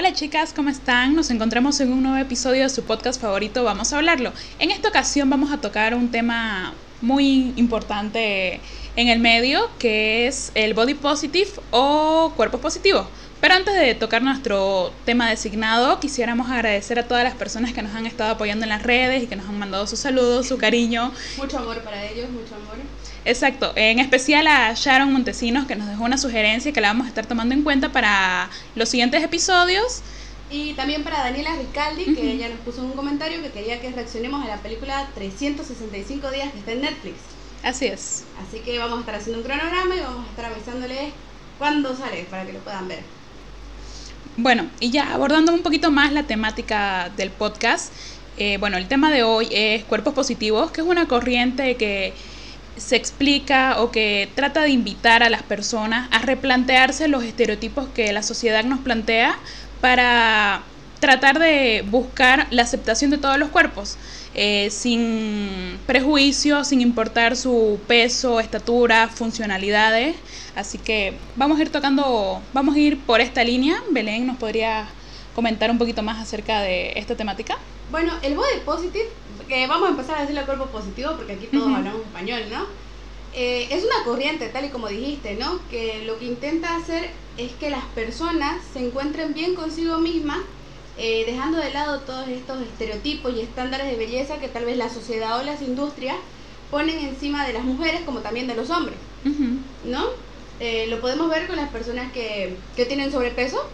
[0.00, 1.14] Hola chicas, ¿cómo están?
[1.14, 4.32] Nos encontramos en un nuevo episodio de su podcast favorito Vamos a hablarlo.
[4.58, 8.62] En esta ocasión vamos a tocar un tema muy importante
[8.96, 13.06] en el medio, que es el body positive o cuerpo positivo.
[13.42, 17.94] Pero antes de tocar nuestro tema designado, quisiéramos agradecer a todas las personas que nos
[17.94, 21.12] han estado apoyando en las redes y que nos han mandado sus saludos, su cariño.
[21.36, 22.76] Mucho amor para ellos, mucho amor.
[23.24, 27.08] Exacto, en especial a Sharon Montesinos que nos dejó una sugerencia que la vamos a
[27.08, 30.02] estar tomando en cuenta para los siguientes episodios.
[30.50, 34.44] Y también para Daniela Ricaldi, que ella nos puso un comentario que quería que reaccionemos
[34.44, 37.16] a la película 365 días que está en Netflix.
[37.62, 38.24] Así es.
[38.46, 41.12] Así que vamos a estar haciendo un cronograma y vamos a estar avisándoles
[41.58, 43.00] cuándo sale para que lo puedan ver.
[44.36, 47.92] Bueno, y ya abordando un poquito más la temática del podcast,
[48.38, 52.14] eh, bueno, el tema de hoy es cuerpos positivos, que es una corriente que
[52.80, 58.12] se explica o que trata de invitar a las personas a replantearse los estereotipos que
[58.12, 59.38] la sociedad nos plantea
[59.80, 60.62] para
[61.00, 63.96] tratar de buscar la aceptación de todos los cuerpos,
[64.34, 70.16] eh, sin prejuicios, sin importar su peso, estatura, funcionalidades.
[70.54, 73.82] Así que vamos a ir tocando, vamos a ir por esta línea.
[73.90, 74.86] Belén, ¿nos podría
[75.34, 77.56] comentar un poquito más acerca de esta temática?
[77.90, 79.08] Bueno, el body positive,
[79.48, 82.66] que vamos a empezar a decirle cuerpo positivo porque aquí todos hablamos español, ¿no?
[83.32, 85.60] Eh, es una corriente, tal y como dijiste, ¿no?
[85.70, 90.38] Que lo que intenta hacer es que las personas se encuentren bien consigo mismas,
[90.98, 94.88] eh, dejando de lado todos estos estereotipos y estándares de belleza que tal vez la
[94.90, 96.16] sociedad o las industrias
[96.70, 98.98] ponen encima de las mujeres como también de los hombres,
[99.84, 100.06] ¿no?
[100.58, 103.64] Eh, lo podemos ver con las personas que, que tienen sobrepeso,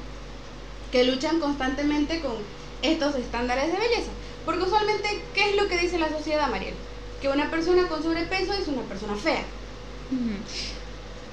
[0.93, 2.35] que luchan constantemente con
[2.83, 4.11] estos estándares de belleza.
[4.45, 6.75] Porque usualmente, ¿qué es lo que dice la sociedad, Mariel?
[7.21, 9.43] Que una persona con sobrepeso es una persona fea.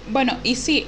[0.10, 0.88] Bueno, y sí,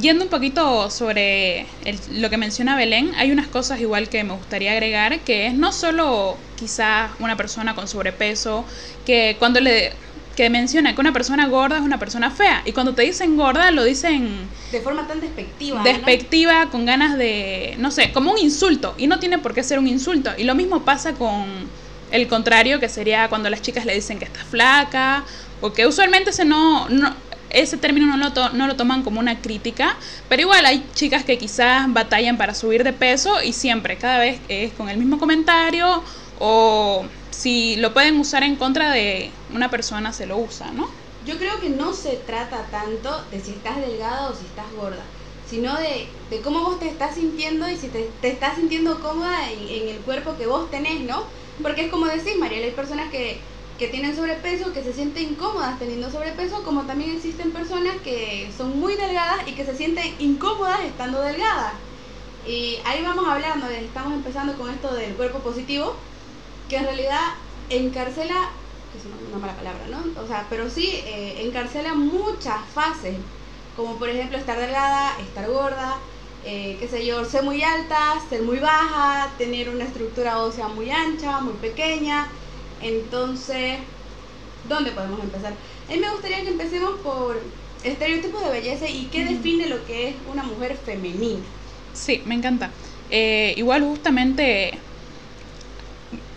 [0.00, 1.66] yendo un poquito sobre
[2.10, 5.72] lo que menciona Belén, hay unas cosas igual que me gustaría agregar, que es no
[5.72, 8.64] solo quizás una persona con sobrepeso,
[9.04, 9.92] que cuando le
[10.36, 12.62] que menciona que una persona gorda es una persona fea.
[12.64, 14.48] Y cuando te dicen gorda, lo dicen...
[14.70, 15.82] De forma tan despectiva.
[15.82, 18.94] Despectiva, con ganas de, no sé, como un insulto.
[18.96, 20.30] Y no tiene por qué ser un insulto.
[20.38, 21.44] Y lo mismo pasa con
[22.12, 25.24] el contrario, que sería cuando las chicas le dicen que está flaca.
[25.60, 27.14] O que usualmente ese, no, no,
[27.50, 29.96] ese término no lo, no lo toman como una crítica.
[30.28, 34.40] Pero igual hay chicas que quizás batallan para subir de peso y siempre, cada vez
[34.48, 36.02] es con el mismo comentario
[36.38, 40.88] o si lo pueden usar en contra de una persona, se lo usa, ¿no?
[41.26, 45.02] Yo creo que no se trata tanto de si estás delgada o si estás gorda,
[45.48, 46.08] sino de,
[46.42, 50.46] cómo vos te estás sintiendo y si te, estás sintiendo cómoda en, el cuerpo que
[50.46, 51.24] vos tenés, ¿no?
[51.62, 53.38] Porque es como decís, Mariela, hay personas que,
[53.78, 58.78] que tienen sobrepeso, que se sienten incómodas teniendo sobrepeso, como también existen personas que son
[58.78, 61.74] muy delgadas y que se sienten incómodas estando delgadas.
[62.46, 65.94] Y ahí vamos hablando, estamos empezando con esto del cuerpo positivo,
[66.68, 67.34] que en realidad
[67.70, 68.50] encarcela,
[68.92, 70.20] que es una, mala palabra, ¿no?
[70.20, 73.16] O sea, pero sí eh, encarcela muchas fases,
[73.76, 75.98] como por ejemplo estar delgada, estar gorda,
[76.44, 80.90] eh, qué sé yo, ser muy alta, ser muy baja, tener una estructura ósea muy
[80.90, 82.28] ancha, muy pequeña.
[82.80, 83.78] Entonces,
[84.68, 85.52] ¿dónde podemos empezar?
[85.88, 87.40] A mí me gustaría que empecemos por
[87.84, 91.42] estereotipos de belleza y qué define lo que es una mujer femenina.
[91.92, 92.70] Sí, me encanta.
[93.10, 94.78] Eh, igual justamente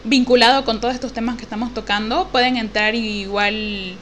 [0.03, 3.95] vinculado con todos estos temas que estamos tocando, pueden entrar igual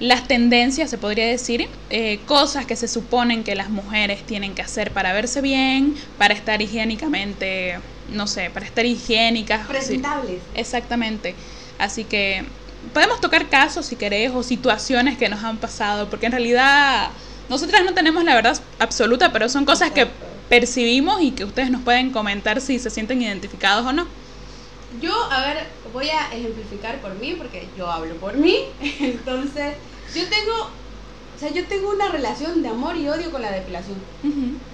[0.00, 4.62] las tendencias, se podría decir, eh, cosas que se suponen que las mujeres tienen que
[4.62, 7.78] hacer para verse bien, para estar higiénicamente,
[8.12, 9.66] no sé, para estar higiénicas.
[9.66, 10.40] Presentables.
[10.54, 11.34] exactamente.
[11.78, 12.44] Así que
[12.92, 17.10] podemos tocar casos si querés o situaciones que nos han pasado, porque en realidad
[17.48, 20.06] nosotras no tenemos la verdad absoluta, pero son cosas que
[20.48, 24.06] percibimos y que ustedes nos pueden comentar si se sienten identificados o no.
[25.00, 28.64] Yo, a ver, voy a ejemplificar por mí, porque yo hablo por mí.
[28.80, 29.76] Entonces,
[30.14, 30.54] yo tengo,
[31.36, 33.98] o sea, yo tengo una relación de amor y odio con la depilación.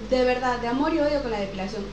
[0.09, 1.83] De verdad, de amor y odio con la depilación.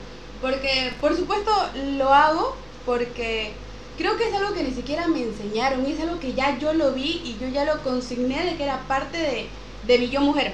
[0.41, 1.51] Porque, por supuesto,
[1.97, 2.55] lo hago
[2.85, 3.53] porque
[3.97, 6.73] creo que es algo que ni siquiera me enseñaron, y es algo que ya yo
[6.73, 9.47] lo vi y yo ya lo consigné de que era parte de,
[9.87, 10.53] de mi yo mujer,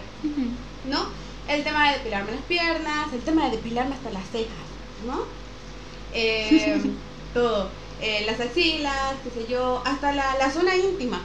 [0.89, 1.07] ¿no?
[1.47, 4.67] El tema de depilarme las piernas, el tema de depilarme hasta las cejas,
[5.05, 5.23] ¿no?
[6.11, 6.81] Eh,
[7.33, 7.69] todo.
[8.01, 11.19] Eh, las axilas, qué sé yo, hasta la, la zona íntima,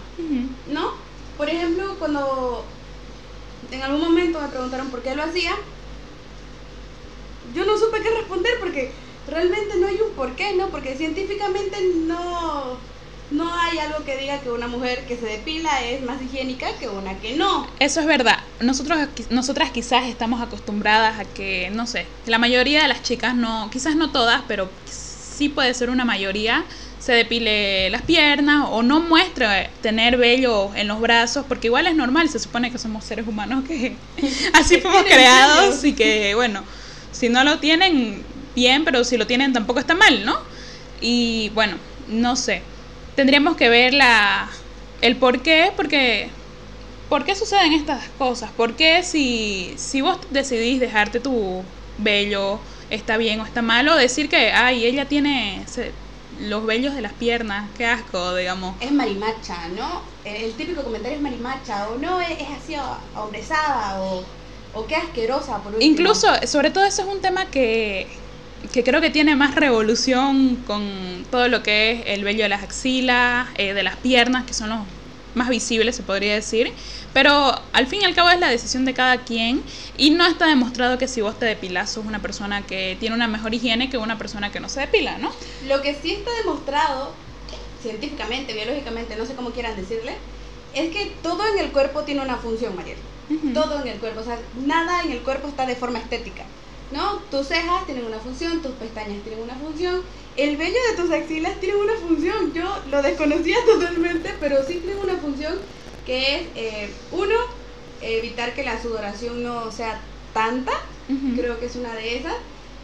[0.72, 0.92] ¿no?
[1.36, 2.64] Por ejemplo, cuando
[3.70, 5.52] en algún momento me preguntaron por qué lo hacía,
[7.54, 8.90] yo no supe qué responder porque
[9.30, 10.68] realmente no hay un por qué, ¿no?
[10.68, 11.76] Porque científicamente
[12.06, 12.76] no,
[13.30, 16.88] no hay algo que diga que una mujer que se depila es más higiénica que
[16.88, 17.66] una que no.
[17.78, 18.38] Eso es verdad.
[18.60, 18.98] nosotros,
[19.30, 23.96] nosotras quizás estamos acostumbradas a que, no sé, la mayoría de las chicas no, quizás
[23.96, 24.68] no todas, pero
[25.34, 26.64] sí puede ser una mayoría,
[26.98, 31.94] se depile las piernas o no muestre tener vello en los brazos, porque igual es
[31.94, 33.96] normal, se supone que somos seres humanos que
[34.52, 36.62] así fuimos creados y que, bueno,
[37.12, 38.22] si no lo tienen,
[38.54, 40.38] bien, pero si lo tienen tampoco está mal, ¿no?
[41.00, 41.76] Y bueno,
[42.08, 42.62] no sé,
[43.16, 44.48] tendríamos que ver la,
[45.00, 46.30] el por qué, porque
[47.08, 48.50] ¿por qué suceden estas cosas?
[48.52, 51.62] ¿Por qué si, si vos decidís dejarte tu
[51.98, 52.58] vello,
[52.94, 53.88] está bien o está mal?
[53.88, 55.64] O decir que, ay, ella tiene
[56.40, 58.74] los vellos de las piernas, qué asco, digamos.
[58.80, 60.02] Es marimacha, ¿no?
[60.24, 62.74] El, típico comentario es marimacha, o no, es, así
[63.16, 64.24] hombresada, o,
[64.72, 65.90] o qué asquerosa, por último.
[65.90, 68.08] Incluso, sobre todo eso es un tema que,
[68.72, 72.62] que creo que tiene más revolución con todo lo que es el vello de las
[72.62, 74.80] axilas, eh, de las piernas, que son los
[75.34, 76.72] más visibles, se podría decir.
[77.14, 79.62] Pero al fin y al cabo es la decisión de cada quien
[79.96, 83.28] y no está demostrado que si vos te depilas sos una persona que tiene una
[83.28, 85.32] mejor higiene que una persona que no se depila, ¿no?
[85.68, 87.12] Lo que sí está demostrado
[87.80, 90.16] científicamente, biológicamente, no sé cómo quieran decirle,
[90.74, 92.98] es que todo en el cuerpo tiene una función, Mariel.
[93.54, 96.44] Todo en el cuerpo, o sea, nada en el cuerpo está de forma estética.
[96.90, 97.20] ¿no?
[97.30, 100.02] Tus cejas tienen una función, tus pestañas tienen una función,
[100.36, 102.52] el vello de tus axilas tiene una función.
[102.52, 105.54] Yo lo desconocía totalmente, pero sí tiene una función
[106.06, 107.34] que es, eh, uno,
[108.00, 110.00] evitar que la sudoración no sea
[110.32, 110.72] tanta,
[111.36, 112.34] creo que es una de esas.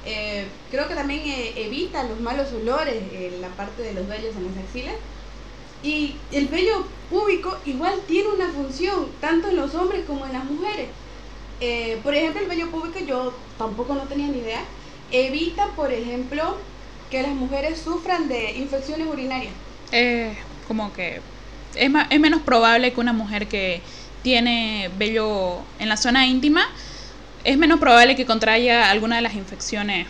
[0.07, 4.35] Eh, creo que también eh, evita los malos olores en la parte de los vellos
[4.37, 4.95] en las axilas.
[5.83, 10.45] Y el vello púbico igual tiene una función, tanto en los hombres como en las
[10.45, 10.89] mujeres.
[12.03, 14.63] Por ejemplo, el vello público yo tampoco no tenía ni idea.
[15.11, 16.57] Evita, por ejemplo,
[17.11, 19.53] que las mujeres sufran de infecciones urinarias.
[20.69, 21.21] Como que
[21.75, 23.81] es, es menos probable que una mujer que
[24.23, 26.67] tiene vello en la zona íntima,
[27.45, 30.07] es menos probable que contraiga alguna de las infecciones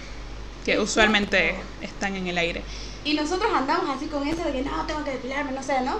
[0.64, 2.62] que usualmente están en el aire.
[3.04, 5.98] Y nosotros andamos así con eso de que no, tengo que depilarme, no sé, ¿no?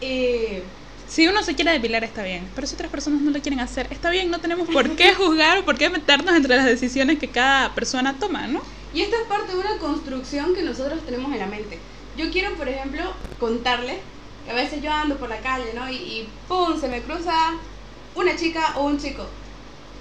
[0.00, 0.62] Eh,
[1.08, 3.86] si uno se quiere depilar está bien, pero si otras personas no lo quieren hacer,
[3.90, 7.28] está bien, no tenemos por qué juzgar o por qué meternos entre las decisiones que
[7.28, 8.62] cada persona toma, ¿no?
[8.92, 11.78] Y esto es parte de una construcción que nosotros tenemos en la mente.
[12.16, 13.02] Yo quiero, por ejemplo,
[13.40, 13.98] contarles
[14.50, 15.90] a veces yo ando por la calle, ¿no?
[15.90, 16.78] Y, ¡pum!
[16.80, 17.54] se me cruza
[18.14, 19.26] una chica o un chico.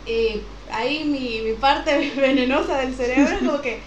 [0.05, 0.41] Y
[0.71, 3.81] ahí mi, parte venenosa del cerebro es como que,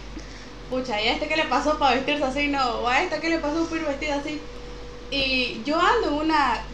[0.70, 2.48] pucha, ¿y a este qué le pasó para vestirse así?
[2.48, 4.40] No, o a esta qué le pasó por ir vestida así.
[5.10, 6.64] Y yo ando en una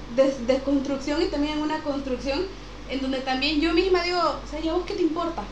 [0.46, 2.46] desconstrucción y también en una construcción
[2.88, 5.42] en donde también yo misma digo, o sea, ¿y a vos qué te importa?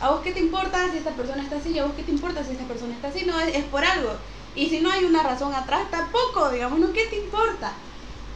[0.00, 1.70] ¿A vos qué te importa si esta persona está así?
[1.70, 3.24] ¿Y a vos qué te importa si esta persona está así?
[3.24, 4.10] No, es, por algo.
[4.56, 6.92] Y si no hay una razón atrás, tampoco, digamos, ¿no?
[6.92, 7.72] ¿Qué te importa?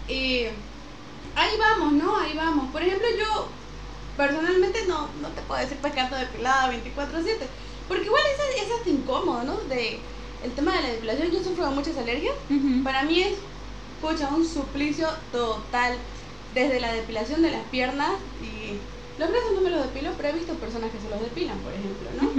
[0.08, 0.46] Y
[1.34, 2.16] ahí vamos, ¿no?
[2.16, 2.70] Ahí vamos.
[2.72, 3.48] Por ejemplo, yo
[4.16, 7.36] personalmente no, no te puedo decir pescando depilada 24-7,
[7.86, 9.56] porque igual es, es hasta incómodo, ¿no?
[9.68, 10.00] De,
[10.42, 12.34] el tema de la depilación, yo sufro de muchas alergias.
[12.84, 13.34] Para mí es
[14.00, 15.96] pucha, un suplicio total.
[16.54, 18.12] Desde la depilación de las piernas
[18.42, 18.78] y
[19.20, 21.72] los brazos no me los depilo, pero he visto personas que se los depilan, por
[21.72, 22.30] ejemplo, ¿no?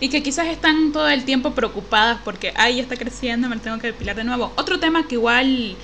[0.00, 3.78] Y que quizás están todo el tiempo preocupadas porque, ay, ya está creciendo, me tengo
[3.78, 4.52] que depilar de nuevo.
[4.56, 5.76] Otro tema que igual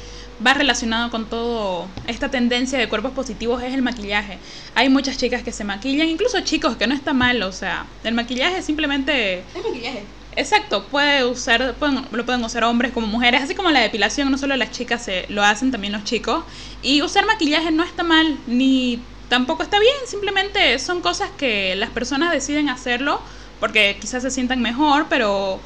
[0.45, 4.39] va relacionado con todo esta tendencia de cuerpos positivos es el maquillaje.
[4.75, 8.15] Hay muchas chicas que se maquillan, incluso chicos, que no está mal, o sea, el
[8.15, 9.39] maquillaje simplemente...
[9.55, 10.05] Es maquillaje.
[10.37, 11.77] Exacto, puede usar,
[12.11, 15.27] lo pueden usar hombres como mujeres, así como la depilación, no solo las chicas se,
[15.29, 16.45] lo hacen, también los chicos.
[16.83, 21.91] Y usar maquillaje no está mal, ni tampoco está bien, simplemente son cosas que las
[21.91, 23.21] personas deciden hacerlo
[23.61, 25.61] porque quizás se sientan mejor, pero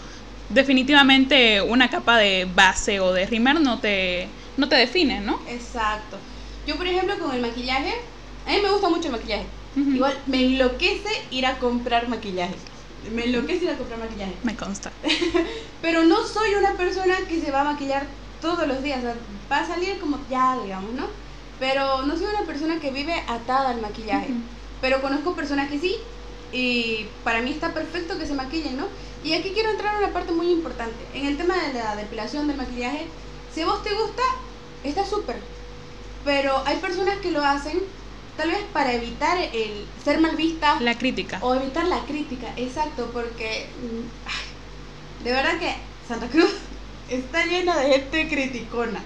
[0.49, 5.39] definitivamente una capa de base o de rimer no te, no te define, ¿no?
[5.49, 6.19] Exacto.
[6.67, 7.93] Yo, por ejemplo, con el maquillaje,
[8.47, 9.47] a mí me gusta mucho el maquillaje.
[9.75, 12.57] Igual me enloquece ir a comprar maquillaje
[13.11, 14.35] me enloquece ir a comprar maquillaje.
[14.43, 14.91] Me consta.
[15.83, 18.07] Pero no soy una persona que se va a maquillar
[18.41, 19.05] todos los días.
[19.51, 21.07] va a salir como ya, digamos, ¿no?
[21.59, 24.35] Pero no soy una persona que vive atada al maquillaje.
[24.81, 25.97] Pero conozco personas que sí.
[26.53, 28.87] Y para mí está perfecto que se maquillen, ¿no?
[29.25, 30.97] Y aquí quiero entrar a una parte muy importante.
[31.13, 33.07] En el tema de la depilación del maquillaje,
[33.55, 34.23] si a vos te gusta,
[34.85, 35.37] está súper.
[36.25, 37.81] Pero hay personas que lo hacen
[38.37, 40.81] tal vez para evitar el ser mal vista.
[40.81, 41.39] La crítica.
[41.43, 45.75] O evitar la crítica, exacto, porque mm, de verdad que
[46.07, 46.55] Santa Cruz
[47.11, 49.03] está llena de gente criticona.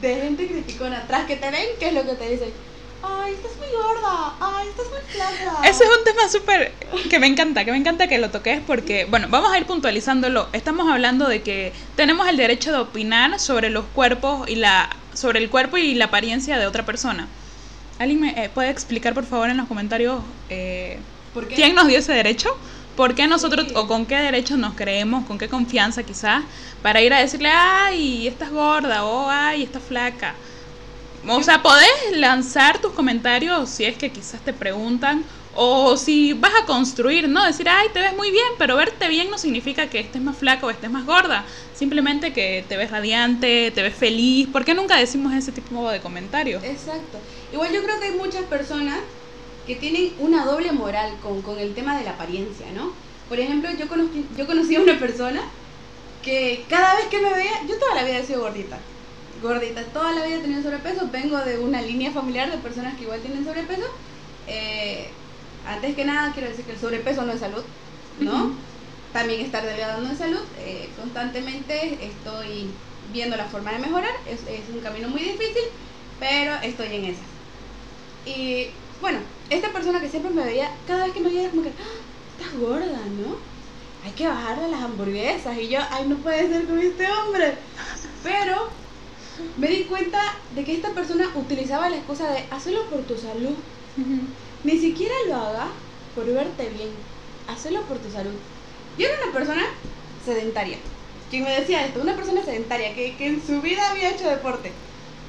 [0.00, 1.06] De gente criticona.
[1.06, 2.52] Tras que te ven, ¿qué es lo que te dicen?
[3.02, 4.34] Ay, estás muy gorda.
[4.40, 5.68] Ay, estás muy flaca.
[5.68, 6.74] Ese es un tema súper
[7.08, 10.48] que me encanta, que me encanta que lo toques porque, bueno, vamos a ir puntualizándolo.
[10.52, 15.40] Estamos hablando de que tenemos el derecho de opinar sobre los cuerpos y la sobre
[15.40, 17.26] el cuerpo y la apariencia de otra persona.
[17.98, 20.98] ¿Alguien me eh, puede explicar, por favor, en los comentarios eh,
[21.34, 21.56] ¿Por qué?
[21.56, 22.56] quién nos dio ese derecho?
[22.96, 23.74] ¿Por qué nosotros, Sí.
[23.76, 26.42] o con qué derecho nos creemos, con qué confianza quizás,
[26.82, 30.34] para ir a decirle, ay, estás gorda, o ay, estás flaca?
[31.26, 35.24] O sea, podés lanzar tus comentarios si es que quizás te preguntan,
[35.60, 37.44] o si vas a construir, ¿no?
[37.44, 40.64] Decir, ay, te ves muy bien, pero verte bien no significa que estés más flaca
[40.64, 41.44] o estés más gorda.
[41.74, 44.46] Simplemente que te ves radiante, te ves feliz.
[44.48, 46.62] ¿Por qué nunca decimos ese tipo de comentarios?
[46.62, 47.18] Exacto.
[47.52, 49.00] Igual yo creo que hay muchas personas
[49.66, 52.92] que tienen una doble moral con, con el tema de la apariencia, ¿no?
[53.28, 55.42] Por ejemplo, yo conocí, yo conocí a una persona
[56.22, 58.78] que cada vez que me veía, yo toda la vida he sido gordita.
[59.42, 61.08] Gordita, toda la vida he tenido sobrepeso.
[61.10, 63.86] Vengo de una línea familiar de personas que igual tienen sobrepeso.
[64.46, 65.08] Eh,
[65.66, 67.62] antes que nada, quiero decir que el sobrepeso no es salud,
[68.20, 68.52] ¿no?
[69.12, 70.40] También estar delgado no es salud.
[70.58, 72.70] Eh, constantemente estoy
[73.12, 74.12] viendo la forma de mejorar.
[74.26, 75.62] Es, es un camino muy difícil,
[76.18, 77.24] pero estoy en esas.
[78.24, 78.68] Y
[79.00, 79.18] bueno,
[79.50, 81.98] esta persona que siempre me veía, cada vez que me veía era como que, "Ah,
[82.38, 83.36] estás gorda, ¿no?
[84.04, 85.56] Hay que bajarle las hamburguesas.
[85.58, 87.54] Y yo, ay, no puede ser con este hombre.
[88.22, 88.68] Pero
[89.56, 90.20] me di cuenta
[90.54, 93.54] de que esta persona utilizaba la excusa de hacerlo por tu salud.
[94.64, 95.68] Ni siquiera lo haga
[96.14, 96.90] por verte bien.
[97.46, 98.34] Hacerlo por tu salud.
[98.98, 99.62] Yo era una persona
[100.24, 100.78] sedentaria.
[101.30, 104.72] Quien me decía esto, una persona sedentaria que, que en su vida había hecho deporte.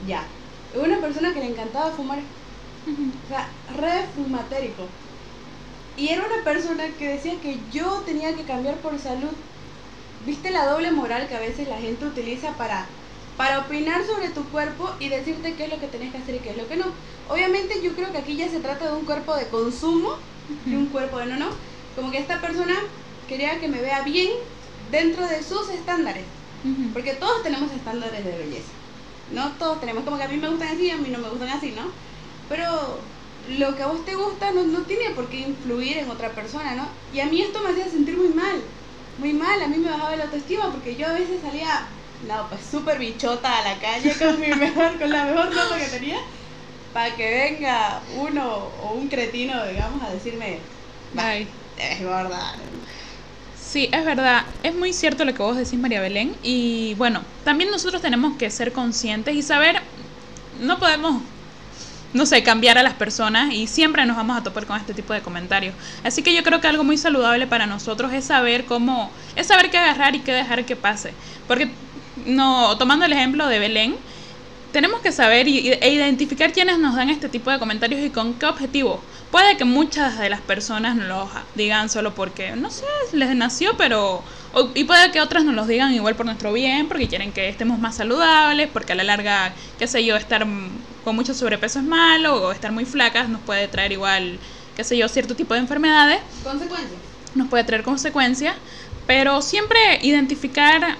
[0.07, 0.23] Ya.
[0.75, 2.19] Una persona que le encantaba fumar.
[2.19, 3.47] O sea,
[3.77, 4.87] re fumatérico.
[5.97, 9.31] Y era una persona que decía que yo tenía que cambiar por salud.
[10.25, 12.87] ¿Viste la doble moral que a veces la gente utiliza para,
[13.39, 16.39] para opinar sobre tu cuerpo y decirte qué es lo que tenés que hacer y
[16.39, 16.87] qué es lo que no?
[17.29, 20.17] Obviamente yo creo que aquí ya se trata de un cuerpo de consumo
[20.65, 21.47] y un cuerpo de no, no.
[21.95, 22.75] Como que esta persona
[23.29, 24.29] quería que me vea bien
[24.91, 26.25] dentro de sus estándares.
[26.91, 28.73] Porque todos tenemos estándares de belleza.
[29.31, 31.47] No todos tenemos, como que a mí me gustan así, a mí no me gustan
[31.47, 31.83] así, ¿no?
[32.49, 32.99] Pero
[33.57, 36.75] lo que a vos te gusta no, no tiene por qué influir en otra persona,
[36.75, 36.89] ¿no?
[37.13, 38.59] Y a mí esto me hacía sentir muy mal,
[39.17, 41.87] muy mal, a mí me bajaba la autoestima porque yo a veces salía,
[42.27, 45.87] no, pues súper bichota a la calle con, mi mejor, con la mejor ropa que
[45.87, 46.17] tenía,
[46.93, 50.59] para que venga uno o un cretino, digamos, a decirme,
[51.15, 51.47] Ay.
[51.77, 52.55] te ves gorda.
[53.69, 56.35] Sí, es verdad, es muy cierto lo que vos decís, María Belén.
[56.41, 59.79] Y bueno, también nosotros tenemos que ser conscientes y saber,
[60.59, 61.21] no podemos,
[62.13, 65.13] no sé, cambiar a las personas y siempre nos vamos a topar con este tipo
[65.13, 65.75] de comentarios.
[66.03, 69.69] Así que yo creo que algo muy saludable para nosotros es saber cómo, es saber
[69.69, 71.13] qué agarrar y qué dejar que pase.
[71.47, 71.69] Porque,
[72.29, 73.95] no, tomando el ejemplo de Belén,
[74.71, 78.37] tenemos que saber y- e identificar quiénes nos dan este tipo de comentarios y con
[78.37, 79.03] qué objetivo.
[79.31, 83.75] Puede que muchas de las personas nos los digan solo porque, no sé, les nació,
[83.77, 84.23] pero...
[84.51, 87.49] o- y puede que otras nos los digan igual por nuestro bien, porque quieren que
[87.49, 90.45] estemos más saludables, porque a la larga, qué sé yo, estar
[91.03, 94.39] con mucho sobrepeso es malo, o estar muy flacas nos puede traer igual,
[94.75, 97.01] qué sé yo, cierto tipo de enfermedades Consecuencias.
[97.33, 98.55] nos puede traer consecuencias,
[99.07, 100.99] pero siempre identificar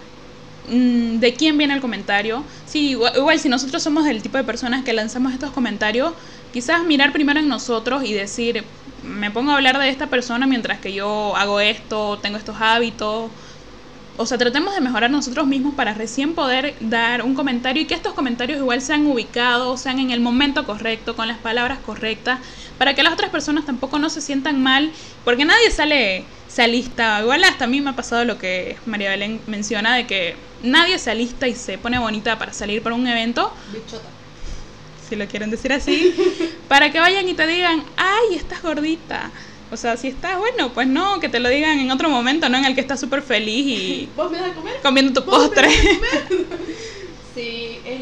[0.70, 2.44] mm, de quién viene el comentario.
[2.66, 6.14] Sí, igual, igual si nosotros somos del tipo de personas que lanzamos estos comentarios,
[6.54, 8.64] quizás mirar primero en nosotros y decir,
[9.04, 13.32] me pongo a hablar de esta persona mientras que yo hago esto, tengo estos hábitos.
[14.18, 17.94] O sea, tratemos de mejorar nosotros mismos para recién poder dar un comentario y que
[17.94, 22.40] estos comentarios igual sean ubicados, sean en el momento correcto, con las palabras correctas,
[22.78, 24.92] para que las otras personas tampoco no se sientan mal,
[25.24, 27.22] porque nadie sale se alista.
[27.22, 31.00] Igual hasta a mí me ha pasado lo que María Belén menciona, de que nadie
[31.00, 34.08] se alista y se pone bonita para salir para un evento, Bichota.
[35.08, 36.14] si lo quieren decir así,
[36.68, 39.32] para que vayan y te digan, ay, estás gordita.
[39.72, 42.58] O sea, si estás bueno, pues no, que te lo digan en otro momento, ¿no?
[42.58, 44.74] En el que estás súper feliz y ¿Vos me das a comer?
[44.82, 45.68] comiendo tu ¿Vos me postre.
[45.68, 46.48] das a comer?
[47.36, 48.02] sí, es,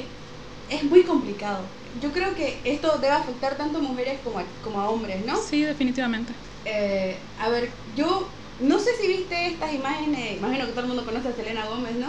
[0.70, 1.60] es muy complicado.
[2.02, 5.36] Yo creo que esto debe afectar tanto a mujeres como a, como a hombres, ¿no?
[5.42, 6.32] Sí, definitivamente.
[6.64, 8.28] Eh, a ver, yo
[8.62, 11.96] no sé si viste estas imágenes, imagino que todo el mundo conoce a Selena Gómez,
[11.96, 12.08] ¿no?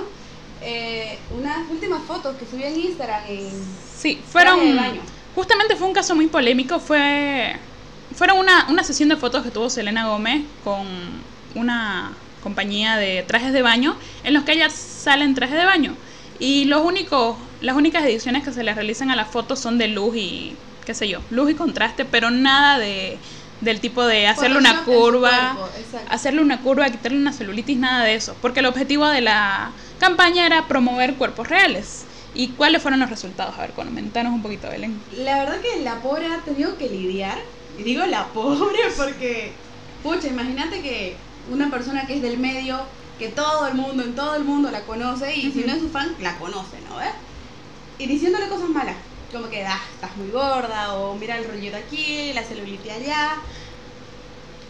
[0.63, 3.51] Eh, unas últimas fotos que subió en Instagram en
[3.97, 4.57] Sí, fueron...
[4.57, 5.01] traje de baño.
[5.35, 7.57] Justamente fue un caso muy polémico, fue...
[8.15, 10.87] Fueron una, una sesión de fotos que tuvo Selena Gómez con
[11.55, 12.13] una
[12.43, 15.95] compañía de trajes de baño en los que ella sale en traje de baño.
[16.41, 19.89] Y los únicos, las únicas ediciones que se le realizan a las fotos son de
[19.89, 23.19] luz y, qué sé yo, luz y contraste, pero nada de
[23.61, 25.71] del tipo de hacerle una curva, cuerpo,
[26.11, 30.47] hacerle una curva, quitarle una celulitis, nada de eso, porque el objetivo de la campaña
[30.47, 32.09] era promover cuerpos reales.
[32.33, 33.57] ¿Y cuáles fueron los resultados?
[33.59, 35.05] A ver, comentanos un poquito, Belén.
[35.07, 37.39] La verdad que la pobre ha tenido que lidiar,
[37.75, 39.67] y digo la pobre porque,
[40.03, 44.37] pucha, imagínate que una persona que es del medio, que todo el mundo, en todo
[44.37, 45.69] el mundo la conoce, y si Ujú.
[45.69, 47.11] no es su fan, la conoce, ¿no ves?
[47.99, 48.99] Y diciéndole cosas malas.
[49.33, 53.31] como que ah, estás muy gorda o mira el rollito aquí, la celulitis allá.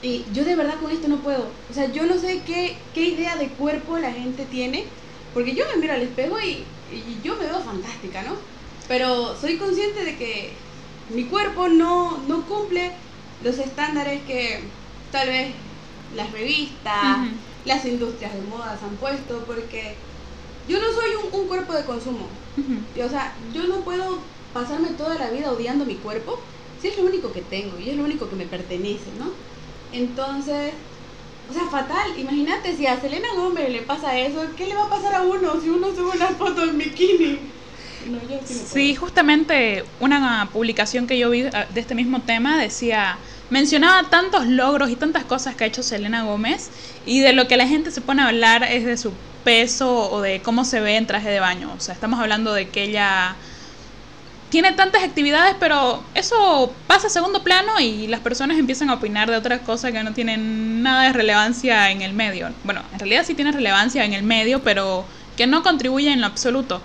[0.00, 1.64] Y yo de verdad con esto no puedo.
[1.68, 4.96] O sea, yo no sé qué, qué idea de cuerpo la gente tiene,
[5.32, 8.42] porque yo me miro al espejo y, y yo me veo fantástica, ¿no?
[8.86, 10.64] Pero soy consciente de que
[11.08, 13.00] mi cuerpo no, no cumple
[13.40, 14.74] los estándares que
[15.10, 15.56] tal vez
[16.10, 17.28] las revistas,
[17.64, 20.06] las industrias de modas han puesto, porque
[20.64, 22.44] yo no soy un, un cuerpo de consumo.
[22.94, 26.96] y, o sea, yo no puedo pasarme toda la vida odiando mi cuerpo si es
[26.96, 29.44] lo único que tengo y es lo único que me pertenece, ¿no?
[29.90, 30.74] Entonces,
[31.48, 32.18] o sea, fatal.
[32.18, 35.60] Imagínate si a Selena Gómez le pasa eso, ¿qué le va a pasar a uno
[35.60, 37.38] si uno sube una foto en bikini?
[38.08, 42.56] No, yo sí, sí, justamente una publicación que yo vi ah, de este mismo tema
[42.58, 43.18] decía,
[43.50, 46.70] mencionaba tantos logros y tantas cosas que ha hecho Selena Gómez
[47.06, 49.12] y de lo que la gente se pone a hablar es de su
[49.44, 51.72] peso o de cómo se ve en traje de baño.
[51.76, 53.34] O sea, estamos hablando de que ella
[54.50, 59.30] tiene tantas actividades, pero eso pasa a segundo plano y las personas empiezan a opinar
[59.30, 62.48] de otras cosas que no tienen nada de relevancia en el medio.
[62.64, 65.04] Bueno, en realidad sí tiene relevancia en el medio, pero
[65.36, 66.80] que no contribuye en lo absoluto.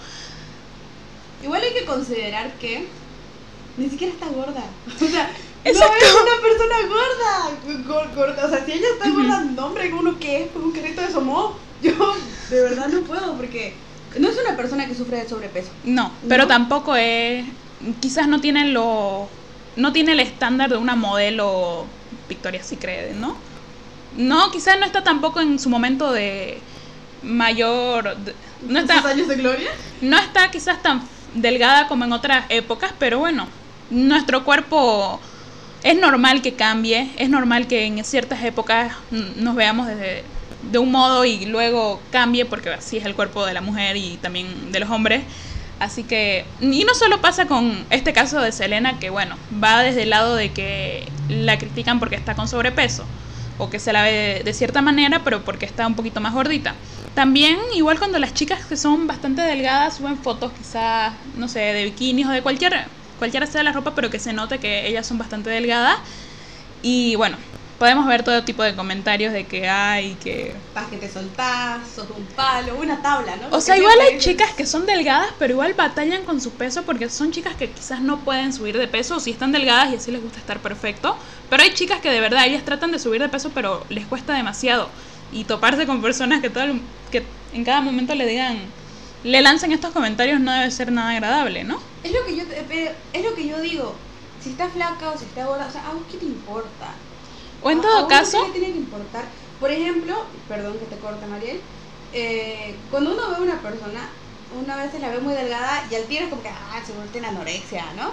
[1.41, 2.87] Igual hay que considerar que
[3.77, 4.63] ni siquiera está gorda.
[5.65, 8.13] O sea, no es una persona gorda.
[8.13, 8.45] gorda.
[8.45, 11.57] O sea, si ella está gorda, no, hombre, uno que es un carrito de somo.
[11.81, 11.93] Yo
[12.49, 13.73] de verdad no puedo porque
[14.19, 15.69] no es una persona que sufre de sobrepeso.
[15.83, 17.45] No, pero tampoco es.
[17.99, 19.27] Quizás no tiene lo.
[19.75, 21.85] No tiene el estándar de una modelo
[22.29, 23.35] Victoria Secret, ¿no?
[24.15, 26.59] No, quizás no está tampoco en su momento de
[27.23, 28.15] mayor.
[28.67, 29.71] no está, años de gloria?
[30.01, 31.01] No está quizás tan
[31.33, 33.47] delgada como en otras épocas, pero bueno,
[33.89, 35.19] nuestro cuerpo
[35.81, 38.93] es normal que cambie, es normal que en ciertas épocas
[39.37, 40.23] nos veamos desde
[40.61, 44.17] de un modo y luego cambie, porque así es el cuerpo de la mujer y
[44.21, 45.23] también de los hombres.
[45.79, 50.03] Así que, y no solo pasa con este caso de Selena, que bueno, va desde
[50.03, 53.03] el lado de que la critican porque está con sobrepeso,
[53.57, 56.73] o que se la ve de cierta manera, pero porque está un poquito más gordita.
[57.15, 61.83] También, igual cuando las chicas que son bastante delgadas suben fotos quizás, no sé, de
[61.83, 62.85] bikinis o de cualquier,
[63.19, 65.97] cualquiera sea la ropa, pero que se note que ellas son bastante delgadas.
[66.81, 67.37] Y bueno,
[67.83, 70.55] podemos ver todo tipo de comentarios de que hay, que...
[70.73, 73.53] Para que te soltás, sos un palo, una tabla, ¿no?
[73.53, 77.09] o sea, igual hay chicas que son delgadas, pero igual batallan con su peso porque
[77.09, 80.11] son chicas que quizás no pueden subir de peso o si están delgadas y así
[80.11, 81.17] les gusta estar perfecto.
[81.49, 84.33] Pero hay chicas que de verdad, ellas tratan de subir de peso, pero les cuesta
[84.33, 84.87] demasiado.
[85.33, 86.63] Y toparse con personas que, todo
[87.11, 88.59] que en cada momento le digan,
[89.25, 91.81] le lancen estos comentarios no debe ser nada agradable, ¿no?
[92.01, 92.43] Es lo que yo,
[93.11, 93.93] es lo que yo digo.
[94.41, 96.93] Si está flaca o si está gorda, o sea, ¿a vos qué te importa?
[97.63, 98.37] O en todo caso...
[98.51, 99.25] tiene que importar?
[99.59, 101.61] Por ejemplo, perdón que te corte Mariel,
[102.13, 104.09] eh, cuando uno ve a una persona,
[104.61, 106.93] una vez se la ve muy delgada y al tiro es como que, ah, se
[106.93, 108.11] vuelve en anorexia, ¿no?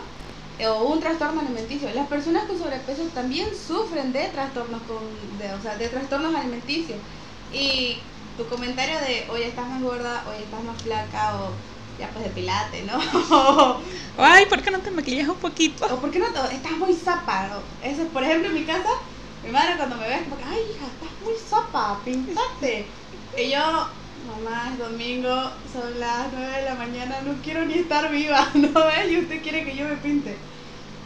[0.59, 1.91] Eh, o un trastorno alimenticio.
[1.95, 4.99] Las personas con sobrepeso también sufren de trastornos, con,
[5.39, 6.99] de, o sea, de trastornos alimenticios.
[7.53, 7.99] Y
[8.37, 11.51] tu comentario de, oye, estás más gorda, oye, estás más flaca, o
[11.99, 13.81] ya pues depilate, ¿no?
[14.19, 15.87] Ay, ¿por qué no te maquillas un poquito?
[15.87, 17.49] O ¿por qué no te, estás muy zapa,
[17.83, 18.89] Eso, por ejemplo, en mi casa,
[19.43, 22.97] mi madre cuando me ve como que, ay hija, estás muy sopa, pintate.
[23.37, 23.59] Y yo,
[24.27, 28.73] mamá, es domingo, son las 9 de la mañana, no quiero ni estar viva, ¿no
[28.87, 29.11] ves?
[29.11, 30.47] Y usted quiere que yo me pinte.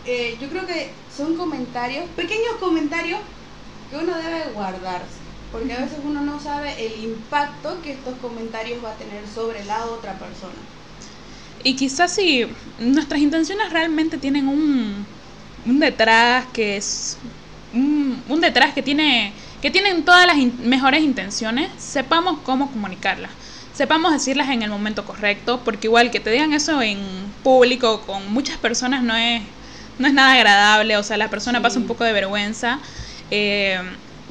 [0.05, 3.21] Eh, yo creo que son comentarios, pequeños comentarios
[3.89, 8.85] que uno debe guardarse, porque a veces uno no sabe el impacto que estos comentarios
[8.85, 10.71] va a tener sobre la otra persona.
[11.63, 12.47] Y quizás si
[12.79, 15.09] nuestras intenciones realmente tienen un,
[15.65, 17.19] un detrás que es
[17.75, 23.31] un, detrás que tiene que tienen todas las mejores intenciones, sepamos cómo comunicarlas.
[23.75, 26.99] Sepamos decirlas en el momento correcto, porque igual que te digan eso en
[27.43, 29.43] público con muchas personas no es,
[29.99, 32.79] no es nada agradable, o sea, la persona pasa un poco de vergüenza.
[33.31, 33.81] Eh,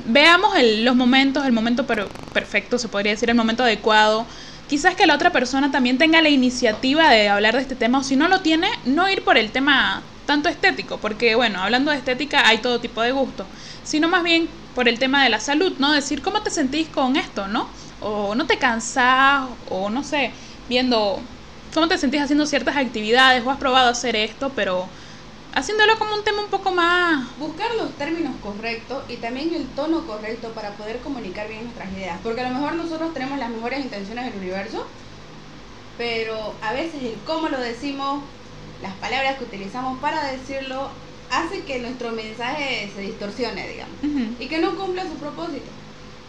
[0.06, 1.86] veamos los momentos, el momento
[2.32, 4.28] perfecto, se podría decir, el momento adecuado.
[4.70, 8.04] Quizás que la otra persona también tenga la iniciativa de hablar de este tema, o
[8.04, 11.98] si no lo tiene, no ir por el tema tanto estético, porque bueno, hablando de
[11.98, 13.46] estética hay todo tipo de gusto,
[13.84, 15.92] sino más bien por el tema de la salud, ¿no?
[15.92, 17.70] Decir cómo te sentís con esto, ¿no?
[18.02, 20.32] O no te cansás, o no sé,
[20.70, 21.22] viendo
[21.74, 24.88] cómo te sentís haciendo ciertas actividades, o has probado hacer esto, pero
[25.54, 27.28] haciéndolo como un tema un poco más...
[27.38, 32.18] Buscar los términos correctos y también el tono correcto para poder comunicar bien nuestras ideas,
[32.24, 34.88] porque a lo mejor nosotros tenemos las mejores intenciones del universo,
[35.98, 38.24] pero a veces el cómo lo decimos
[38.84, 40.90] las palabras que utilizamos para decirlo
[41.32, 43.96] hace que nuestro mensaje se distorsione, digamos,
[44.40, 45.72] y que no cumpla su propósito.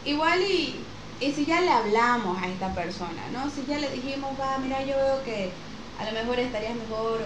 [0.07, 0.77] Igual y,
[1.21, 3.51] y si ya le hablamos a esta persona, ¿no?
[3.51, 5.51] Si ya le dijimos, va, mira, yo veo que
[5.99, 7.21] a lo mejor estarías mejor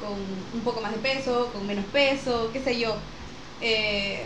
[0.00, 0.12] con
[0.54, 2.96] un poco más de peso, con menos peso, qué sé yo.
[3.60, 4.24] Eh,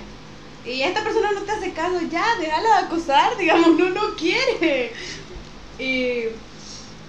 [0.64, 4.92] y esta persona no te hace caso, ya, déjala de acosar, digamos, no, no quiere.
[5.78, 6.26] Y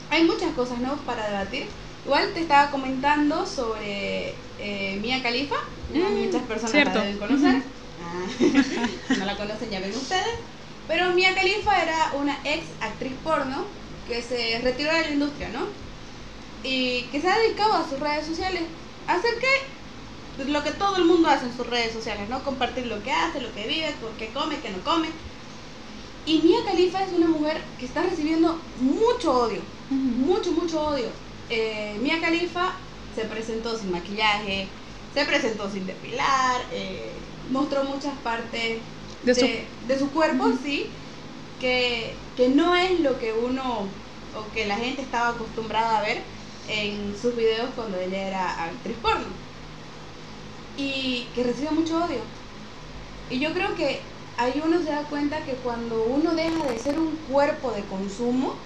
[0.09, 0.95] hay muchas cosas, ¿no?
[0.97, 1.67] Para debatir.
[2.05, 5.55] Igual te estaba comentando sobre eh, Mia Khalifa,
[5.93, 6.95] Mm, muchas personas cierto.
[6.99, 7.61] la deben conocer.
[8.01, 8.25] Ah,
[9.19, 10.39] no la conocen, ya ven ustedes.
[10.87, 13.65] Pero Mia Khalifa era una ex actriz porno
[14.07, 15.67] que se retiró de la industria, ¿no?
[16.63, 18.63] Y que se ha dedicado a sus redes sociales
[19.07, 22.43] a hacer que lo que todo el mundo hace en sus redes sociales, ¿no?
[22.43, 25.07] Compartir lo que hace, lo que vive, con qué come, qué no come.
[26.25, 31.09] Y Mia Khalifa es una mujer que está recibiendo mucho odio, mucho, mucho odio.
[31.49, 32.81] Eh, Mia Khalifa
[33.13, 34.73] se presentó sin maquillaje,
[35.13, 38.83] se presentó sin depilar, eh, mostró muchas partes
[39.21, 39.49] De de, su-
[39.81, 40.95] de su cuerpo, sí,
[41.59, 43.93] que, que no es lo que uno
[44.33, 46.25] o que la gente estaba acostumbrada a ver
[46.65, 49.37] en sus videos cuando ella era actriz porno.
[50.75, 52.21] Y que recibe mucho odio.
[53.29, 56.99] Y yo creo que ahí uno se da cuenta que cuando uno deja de ser
[56.99, 58.63] un cuerpo de consumo,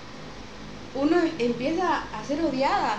[0.96, 2.98] uno empieza a ser odiada.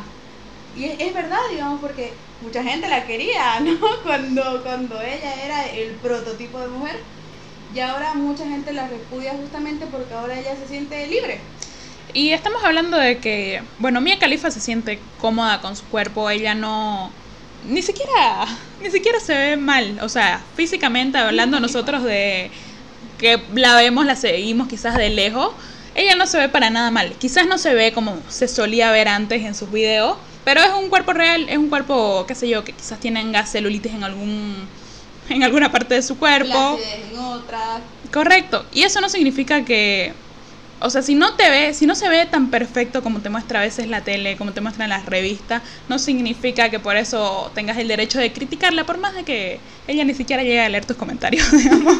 [0.76, 3.79] Y es, es verdad, digamos, porque mucha gente la quería, ¿no?
[4.03, 7.00] Cuando, cuando ella era el prototipo de mujer.
[7.74, 11.38] Y ahora mucha gente la repudia justamente porque ahora ella se siente libre.
[12.12, 16.55] Y estamos hablando de que, bueno, Mia Khalifa se siente cómoda con su cuerpo, ella
[16.55, 17.12] no
[17.68, 18.46] ni siquiera
[18.83, 22.50] ni siquiera se ve mal, o sea, físicamente hablando nosotros de
[23.18, 25.53] que la vemos, la seguimos quizás de lejos,
[25.94, 27.12] ella no se ve para nada mal.
[27.18, 30.88] Quizás no se ve como se solía ver antes en sus videos, pero es un
[30.88, 34.68] cuerpo real, es un cuerpo, qué sé yo, que quizás tenga celulitis en algún
[35.29, 36.79] en alguna parte de su cuerpo.
[37.12, 37.81] En otras.
[38.12, 38.66] Correcto.
[38.72, 40.12] Y eso no significa que,
[40.81, 43.61] o sea, si no te ve, si no se ve tan perfecto como te muestra
[43.61, 47.79] a veces la tele, como te muestran las revistas, no significa que por eso tengas
[47.79, 50.96] el derecho de criticarla, por más de que ella ni siquiera llegue a leer tus
[50.96, 51.96] comentarios, digamos.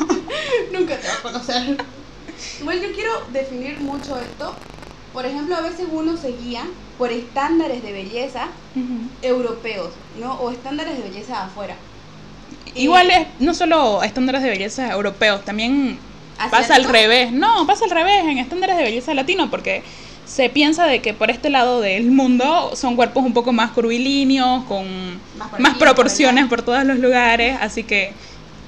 [0.73, 1.77] Nunca te va a conocer.
[2.61, 4.55] Igual yo quiero definir mucho esto.
[5.13, 6.65] Por ejemplo, a veces uno se guía
[6.99, 8.49] por estándares de belleza
[9.23, 10.35] europeos, ¿no?
[10.35, 11.75] O estándares de belleza afuera.
[12.75, 15.99] Igual es no solo estándares de belleza europeos, también
[16.51, 17.33] pasa al revés.
[17.33, 19.83] No, pasa al revés en estándares de belleza latino, porque
[20.27, 24.65] se piensa de que por este lado del mundo son cuerpos un poco más curvilíneos,
[24.65, 24.87] con
[25.37, 28.13] Más por más aquí, por proporciones por todos los lugares, así que,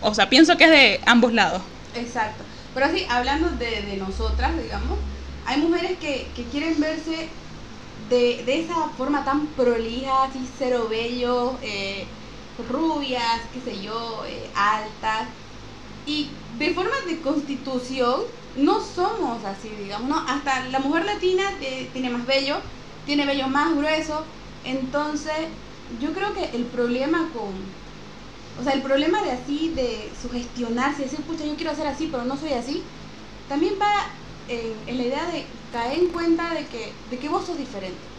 [0.01, 1.63] o sea, pienso que es de ambos lados.
[1.95, 2.43] Exacto.
[2.73, 5.01] Pero sí, hablando de, de nosotras, digamos,
[5.43, 7.39] hay mujeres que, que quieren verse
[7.97, 12.17] de, de esa forma tan prolija, así cero bello, eh,
[12.57, 15.35] rubias, qué sé yo, eh, altas.
[16.05, 18.23] Y de forma de constitución
[18.55, 20.25] no somos así, digamos, ¿no?
[20.29, 22.63] Hasta la mujer latina te- tiene más vello,
[23.05, 24.33] tiene vello más grueso.
[24.63, 25.33] Entonces,
[25.89, 27.82] yo creo que el problema con,
[28.57, 32.25] o sea, el problema de así, de sugestionarse, decir, pucha, yo quiero ser así, pero
[32.25, 32.91] no soy así,
[33.47, 33.89] también va
[34.47, 38.11] en, en la idea de caer en cuenta de que, de que vos sos diferente.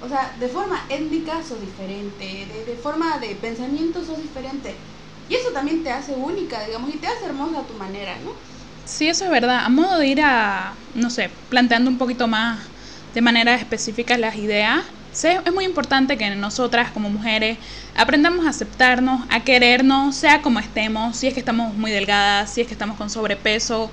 [0.00, 4.84] O sea, de forma étnica sos diferente, de, de forma de pensamiento sos diferente.
[5.28, 8.40] Y eso también te hace única, digamos, y te hace hermosa a tu manera, ¿no?
[8.84, 9.60] Sí, eso es verdad.
[9.64, 12.69] A modo de ir a, no sé, planteando un poquito más
[13.14, 17.58] de manera específica las ideas, es muy importante que nosotras como mujeres
[17.96, 22.60] aprendamos a aceptarnos, a querernos, sea como estemos, si es que estamos muy delgadas, si
[22.60, 23.90] es que estamos con sobrepeso.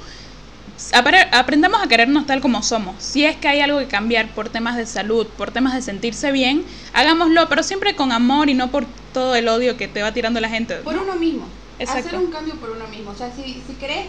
[0.93, 3.01] Apre- Aprendamos a querernos tal como somos.
[3.01, 6.31] Si es que hay algo que cambiar por temas de salud, por temas de sentirse
[6.31, 10.11] bien, hagámoslo, pero siempre con amor y no por todo el odio que te va
[10.13, 10.75] tirando la gente.
[10.77, 11.01] Por ¿no?
[11.01, 11.47] uno mismo.
[11.79, 12.09] Exacto.
[12.09, 13.11] Hacer un cambio por uno mismo.
[13.11, 14.05] O sea, si, si querés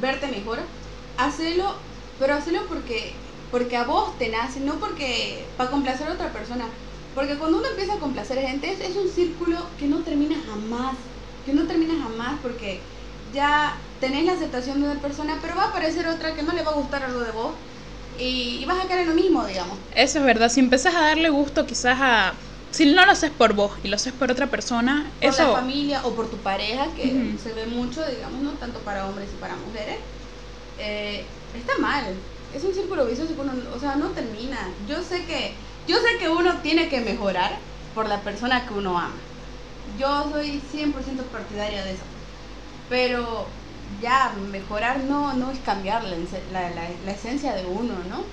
[0.00, 0.60] verte mejor,
[1.18, 1.74] hacelo,
[2.20, 3.12] pero hacelo porque,
[3.52, 6.64] porque a vos te nace, no porque para complacer a otra persona.
[7.14, 10.36] Porque cuando uno empieza a complacer a gente, es, es un círculo que no termina
[10.46, 10.96] jamás.
[11.44, 12.80] Que no termina jamás porque
[13.34, 16.62] ya tenés la aceptación de una persona, pero va a aparecer otra que no le
[16.62, 17.52] va a gustar algo de vos.
[18.18, 19.78] Y, y vas a caer en lo mismo, digamos.
[19.94, 20.48] Eso es verdad.
[20.48, 22.32] Si empezás a darle gusto quizás a...
[22.70, 25.42] Si no lo haces por vos y lo haces por otra persona, por eso...
[25.42, 27.38] la familia o por tu pareja, que Ujú.
[27.38, 29.98] se ve mucho, digamos, no tanto para hombres y para mujeres,
[30.78, 32.14] eh, está mal.
[32.54, 34.58] Es un círculo vicioso que uno, o sea, no termina.
[34.86, 35.54] Yo sé que,
[35.86, 37.58] yo sé que uno tiene que mejorar
[37.94, 39.20] por la persona que uno ama.
[39.98, 42.04] Yo soy 100% partidaria de eso.
[42.88, 43.48] Pero
[44.00, 46.16] ya, mejorar no, no es cambiar la,
[46.52, 48.24] la, la- la esencia de uno, ¿no?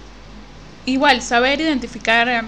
[0.86, 2.41] Igual, saber identificar eh,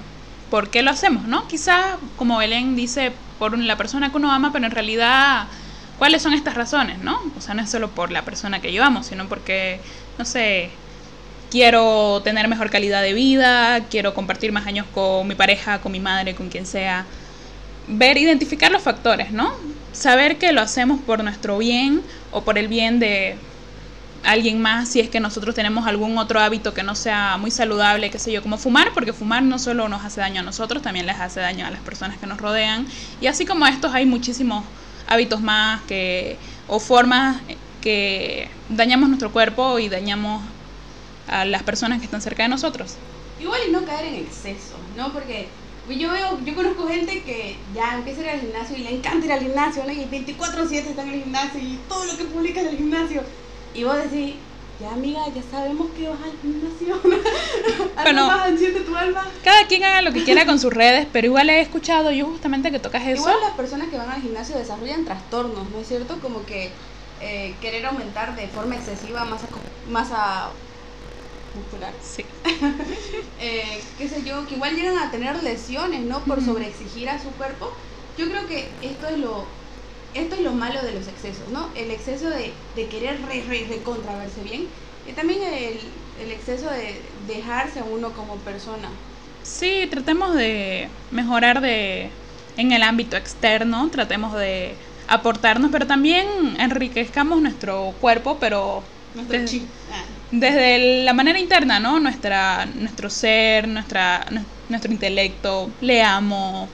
[0.49, 1.47] por qué lo hacemos, ¿no?
[1.47, 5.49] Quizás, como Belén dice, por la persona que uno ama, pero en realidad,
[5.95, 7.17] ¿cuáles son estas razones, no?
[7.35, 9.83] O sea, no es solo por la persona que yo amo, sino porque,
[10.17, 10.80] no sé,
[11.51, 15.99] quiero tener mejor calidad de vida, quiero compartir más años con mi pareja, con mi
[15.99, 17.05] madre, con quien sea.
[17.87, 19.53] ver, identificar los factores, ¿no?
[19.91, 23.35] Saber que lo hacemos por nuestro bien o por el bien de
[24.23, 28.09] alguien más si es que nosotros tenemos algún otro hábito que no sea muy saludable,
[28.11, 31.05] qué sé yo, como fumar, porque fumar no solo nos hace daño a nosotros, también
[31.05, 32.85] les hace daño a las personas que nos rodean.
[33.19, 34.63] Y así como estos hay muchísimos
[35.07, 36.37] hábitos más que
[36.67, 37.41] o formas
[37.81, 40.41] que dañamos nuestro cuerpo y dañamos
[41.27, 42.95] a las personas que están cerca de nosotros.
[43.39, 45.11] Igual y no caer en exceso, ¿no?
[45.13, 45.47] Porque
[45.89, 49.25] yo veo, yo conozco gente que ya empieza a ir al gimnasio y le encanta
[49.25, 49.91] ir al gimnasio, ¿no?
[49.91, 53.23] Y 24/7 está en el gimnasio y todo lo que publica en el gimnasio.
[53.73, 54.35] Y vos decís,
[54.79, 57.01] ya amiga, ya sabemos que vas al gimnasio.
[58.01, 58.49] Bueno, más
[58.85, 59.27] tu alma.
[59.43, 62.71] Cada quien haga lo que quiera con sus redes, pero igual he escuchado yo justamente
[62.71, 63.21] que tocas eso.
[63.21, 66.19] Igual las personas que van al gimnasio desarrollan trastornos, ¿no es cierto?
[66.19, 66.71] Como que
[67.21, 69.47] eh, querer aumentar de forma excesiva masa,
[69.87, 70.49] masa
[71.55, 71.93] muscular.
[72.03, 72.25] Sí.
[73.39, 76.23] eh, qué sé yo, que igual llegan a tener lesiones, ¿no?
[76.23, 77.71] Por sobreexigir a su cuerpo.
[78.17, 79.45] Yo creo que esto es lo
[80.13, 81.69] esto es lo malo de los excesos, ¿no?
[81.73, 84.67] El exceso de, de querer re, re, recontra verse bien
[85.05, 85.79] y también el,
[86.19, 88.89] el exceso de dejarse a uno como persona.
[89.43, 92.09] Sí, tratemos de mejorar de
[92.57, 94.75] en el ámbito externo, tratemos de
[95.07, 96.27] aportarnos, pero también
[96.59, 98.83] enriquezcamos nuestro cuerpo, pero
[99.13, 99.67] Nuestro chi.
[99.91, 100.03] Ah.
[100.31, 101.99] Desde la manera interna, ¿no?
[101.99, 106.69] Nuestra, nuestro ser, nuestra, nu- nuestro intelecto, leamos,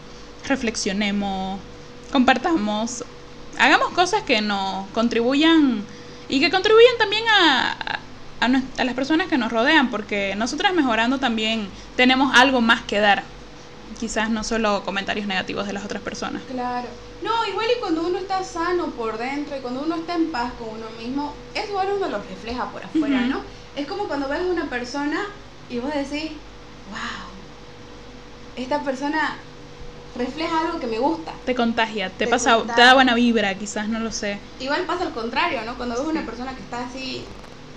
[0.47, 1.59] reflexionemos,
[2.11, 3.03] compartamos,
[3.57, 5.85] hagamos cosas que nos contribuyan
[6.29, 10.73] y que contribuyan también a, a, a a las personas que nos rodean, porque nosotras
[10.73, 13.23] mejorando también tenemos algo más que dar.
[13.99, 16.43] Quizás no solo comentarios negativos de las otras personas.
[16.43, 16.87] Claro.
[17.23, 20.53] No, igual y cuando uno está sano por dentro y cuando uno está en paz
[20.53, 23.21] con uno mismo, eso igual uno lo refleja por afuera.
[23.21, 23.41] ¿no?
[23.75, 25.19] Es como cuando ves a una persona
[25.69, 26.31] y vos decís,
[26.85, 27.27] wow,
[28.55, 29.37] esta persona
[30.15, 31.33] refleja algo que me gusta.
[31.45, 34.39] Te contagia, te, Te pasa, te da buena vibra, quizás, no lo sé.
[34.59, 35.75] Igual pasa al contrario, ¿no?
[35.77, 36.09] Cuando ves Sí.
[36.11, 37.23] una persona que está así,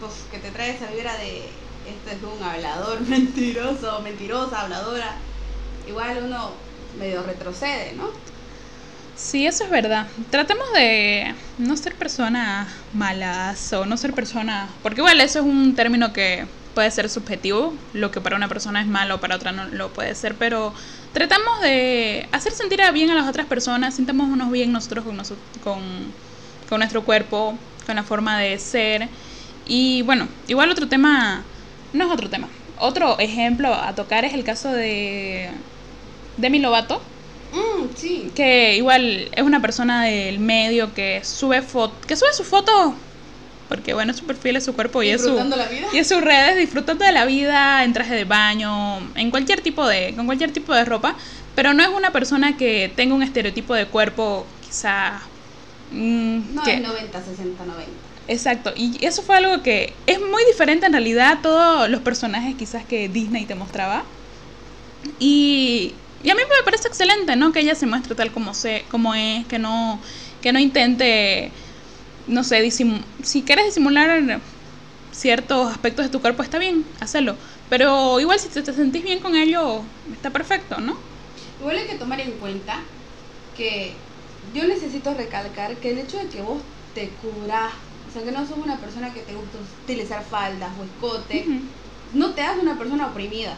[0.01, 1.51] pues que te trae esa vibra de,
[1.87, 5.15] este es un hablador mentiroso, mentirosa, habladora,
[5.87, 6.53] igual uno
[6.99, 8.05] medio retrocede, ¿no?
[9.21, 10.07] Sí, eso es verdad.
[10.31, 14.71] Tratemos de no ser personas malas o no ser personas...
[14.83, 17.75] Porque igual eso es un término que puede ser subjetivo.
[17.93, 20.37] Lo que para una persona es malo, para otra no lo puede ser.
[20.37, 20.73] Pero
[21.13, 23.95] tratamos de hacer sentir bien a las otras personas.
[23.95, 25.19] Sintámonos bien nosotros con,
[25.63, 25.83] con,
[26.69, 29.07] con nuestro cuerpo, con la forma de ser.
[29.67, 31.45] Y bueno, igual otro tema...
[31.93, 32.49] No es otro tema.
[32.79, 35.51] Otro ejemplo a tocar es el caso de
[36.39, 37.03] Demi Lovato
[37.97, 38.31] sí.
[38.35, 42.95] que igual es una persona del medio que sube foto, que sube su foto
[43.69, 45.87] porque bueno, su perfil es su cuerpo y es su la vida.
[45.93, 49.87] y es sus redes disfrutando de la vida en traje de baño, en cualquier tipo
[49.87, 51.15] de con cualquier tipo de ropa,
[51.55, 55.21] pero no es una persona que tenga un estereotipo de cuerpo quizá
[55.93, 57.91] mm, No que- es 90, 60, 90.
[58.27, 62.55] Exacto, y eso fue algo que es muy diferente en realidad a todos los personajes
[62.57, 64.03] quizás que Disney te mostraba.
[65.19, 67.53] Y, y a mí me parece excelente, ¿no?
[67.53, 70.03] Que ella se muestre tal como, se, como es, que no,
[70.41, 71.53] que no intente,
[72.27, 74.43] no sé, disim- si quieres disimular
[75.11, 77.39] ciertos aspectos de tu cuerpo, está bien, hacerlo.
[77.69, 80.99] Pero igual si te, te sentís bien con ello, está perfecto, ¿no?
[81.59, 82.87] Igual hay que tomar en cuenta
[83.53, 87.75] que yo necesito recalcar que el hecho de que vos te cubras,
[88.07, 91.61] o sea, que no sos una persona que te gusta utilizar faldas o escote,
[92.15, 93.57] no te hace una persona oprimida.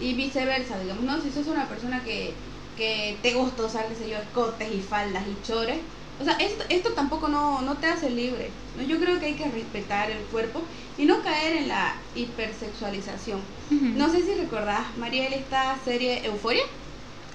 [0.00, 1.20] Y viceversa, digamos, ¿no?
[1.20, 2.32] Si sos una persona que,
[2.76, 5.78] que te gusta usar, qué sé yo, escotes y faldas y chores,
[6.20, 8.50] o sea, esto, esto tampoco no, no te hace libre.
[8.76, 8.82] ¿no?
[8.82, 10.62] Yo creo que hay que respetar el cuerpo
[10.98, 13.40] y no caer en la hipersexualización.
[13.70, 16.62] No sé si recordás, Mariel, esta serie Euforia.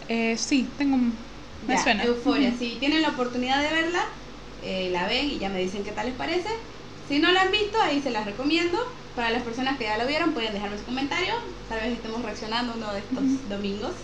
[0.08, 0.98] Eh, sí, tengo...
[0.98, 2.04] Me Ya, suena.
[2.06, 4.04] Euforia, si tienen la oportunidad de verla,
[4.64, 6.50] eh, la ven y ya me dicen qué tal les parece.
[7.08, 8.80] Si no la han visto, ahí se las recomiendo.
[9.16, 11.34] Para las personas que ya lo vieron, pueden dejarme su comentario.
[11.68, 13.50] Tal vez estemos reaccionando uno de estos Ujú.
[13.50, 13.96] domingos.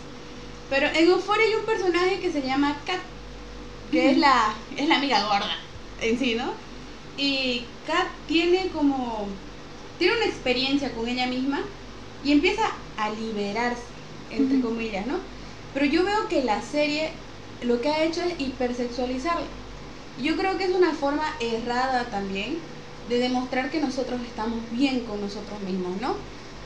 [0.69, 3.01] Pero en Euforia hay un personaje que se llama Kat,
[3.91, 4.11] que Ujú.
[4.11, 5.51] es, la, es la amiga gorda
[5.97, 6.55] en sí, ¿no?
[7.15, 9.39] Y Kat tiene como.
[9.97, 11.61] Tiene una experiencia con ella misma
[12.21, 12.61] y empieza
[12.97, 13.95] a liberarse,
[14.29, 14.61] entre Ujú.
[14.61, 15.21] comillas, ¿no?
[15.73, 17.23] Pero yo veo que la serie
[17.61, 19.47] lo que ha hecho es hipersexualizarla.
[20.17, 22.63] Yo creo que es una forma errada también
[23.09, 26.15] de demostrar que nosotros estamos bien con nosotros mismos, ¿no?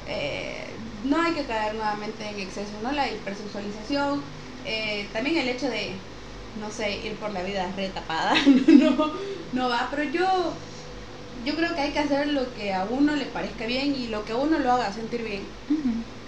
[0.07, 0.65] Eh,
[1.05, 2.91] no hay que caer nuevamente en exceso, ¿no?
[2.91, 4.21] La hipersexualización,
[4.65, 5.91] eh, también el hecho de,
[6.59, 8.33] no sé, ir por la vida retapada,
[8.67, 9.11] no,
[9.53, 10.53] no va, pero yo,
[11.45, 14.25] yo creo que hay que hacer lo que a uno le parezca bien y lo
[14.25, 15.41] que a uno lo haga sentir bien.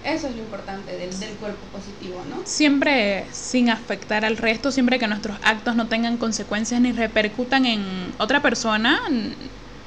[0.04, 2.42] Eso es lo importante del, del cuerpo positivo, ¿no?
[2.44, 8.12] Siempre sin afectar al resto, siempre que nuestros actos no tengan consecuencias ni repercutan en
[8.18, 9.00] otra persona,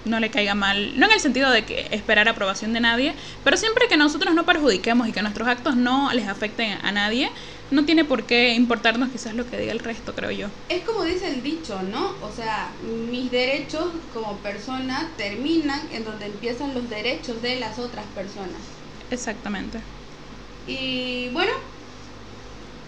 [0.07, 3.57] no le caiga mal, no en el sentido de que esperar aprobación de nadie, pero
[3.57, 7.29] siempre que nosotros no perjudiquemos y que nuestros actos no les afecten a nadie,
[7.71, 10.47] no tiene por qué importarnos quizás lo que diga el resto, creo yo.
[10.69, 12.15] Es como dice el dicho, ¿no?
[12.21, 12.69] O sea,
[13.11, 18.61] mis derechos como persona terminan en donde empiezan los derechos de las otras personas.
[19.11, 19.79] Exactamente.
[20.65, 21.51] Y bueno,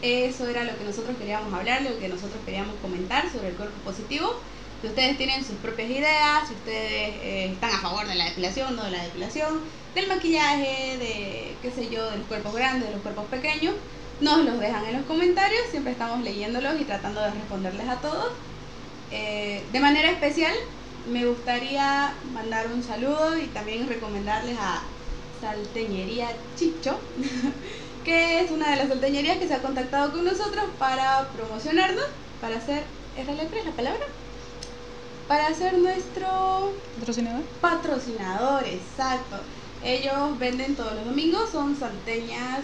[0.02, 3.78] eso era lo que nosotros queríamos hablar, lo que nosotros queríamos comentar sobre el cuerpo
[3.84, 4.40] positivo.
[4.82, 8.76] Si ustedes tienen sus propias ideas, si ustedes eh, están a favor de la depilación,
[8.76, 9.60] no de la depilación,
[9.94, 13.76] del maquillaje, de qué sé yo, de los cuerpos grandes, de los cuerpos pequeños,
[14.22, 18.32] nos los dejan en los comentarios, siempre estamos leyéndolos y tratando de responderles a todos.
[19.12, 20.54] Eh, de manera especial,
[21.10, 24.84] me gustaría mandar un saludo y también recomendarles a
[25.42, 27.00] Salteñería Chicho,
[28.06, 32.06] que es una de las salteñerías que se ha contactado con nosotros para promocionarnos,
[32.40, 32.84] para hacer,
[33.16, 34.06] ¿es la letra, es la palabra?
[35.30, 37.44] Para ser nuestro patrocinador.
[37.62, 39.38] Patrocinador, exacto.
[39.84, 42.62] Ellos venden todos los domingos, son salteñas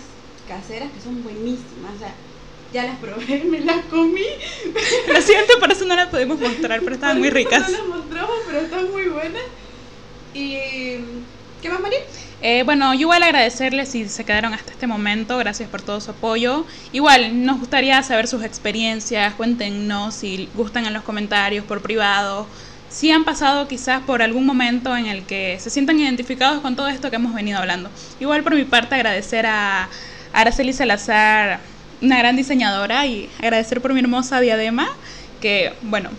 [0.48, 1.94] caseras que son buenísimas.
[1.96, 2.16] O sea,
[2.74, 4.26] ya las probé, me las comí.
[5.14, 7.70] Lo siento, por eso no las podemos mostrar, pero estaban muy ricas.
[7.70, 9.44] No las mostramos, pero están muy buenas.
[10.34, 10.98] Y.
[11.66, 11.98] ¿Qué más, María?
[12.44, 16.12] Eh, bueno, yo igual agradecerles si se quedaron hasta este momento, gracias por todo su
[16.12, 16.64] apoyo.
[16.92, 22.46] Igual, nos gustaría saber sus experiencias, cuéntenos si gustan en los comentarios, por privado,
[22.88, 26.88] si han pasado quizás por algún momento en el que se sientan identificados con todo
[26.88, 27.90] esto que hemos venido hablando.
[28.20, 29.90] Igual por mi parte agradecer a
[30.34, 31.62] Araceli Salazar,
[32.00, 34.88] una gran diseñadora, y agradecer por mi hermosa diadema,
[35.42, 36.12] que bueno,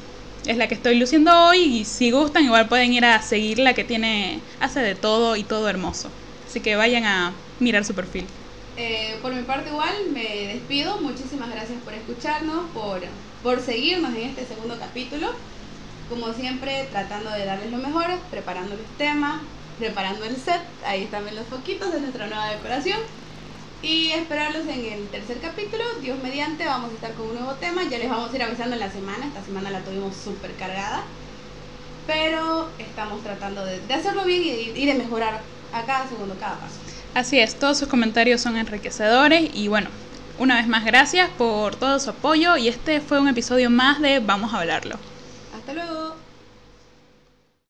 [0.46, 3.84] es la que estoy luciendo hoy y si gustan igual pueden ir a seguirla que
[3.84, 6.08] tiene, hace de todo y todo hermoso.
[6.48, 8.24] Así que vayan a mirar su perfil.
[8.76, 13.00] Eh, por mi parte igual me despido, muchísimas gracias por escucharnos, por,
[13.42, 15.28] por seguirnos en este segundo capítulo.
[16.08, 19.40] Como siempre, tratando de darles lo mejor, preparando los temas,
[19.78, 22.98] preparando el set, ahí están los foquitos de nuestra nueva decoración
[23.82, 25.84] y esperarlos en el tercer capítulo.
[26.00, 27.82] Dios mediante, vamos a estar con un nuevo tema.
[27.84, 29.26] Ya les vamos a ir avisando en la semana.
[29.26, 31.02] Esta semana la tuvimos súper cargada.
[32.06, 35.40] Pero estamos tratando de, hacerlo bien y, y de mejorar
[35.72, 36.74] a cada segundo, cada paso.
[37.14, 39.88] Así es, todos sus comentarios son enriquecedores y bueno,
[40.38, 44.20] una vez más gracias por todo su apoyo y este fue un episodio más de
[44.20, 44.98] Vamos a hablarlo.
[45.56, 46.25] Hasta luego.